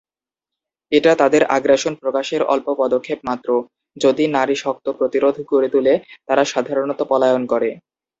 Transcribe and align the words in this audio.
এটা 0.91 1.11
তাদের 1.15 1.43
আগ্রাসন 1.55 1.93
প্রকাশের 1.95 2.41
অল্প 2.53 2.67
পদক্ষেপ 2.77 3.19
মাত্র, 3.23 3.49
যদি 3.97 4.23
নারী 4.37 4.55
শক্ত 4.55 4.85
প্রতিরোধ 4.99 5.35
গড়ে 5.49 5.69
তুলে, 5.73 5.93
তারা 6.27 6.43
সাধারণত 6.53 6.99
পলায়ন 7.11 7.43
করে। 7.51 7.69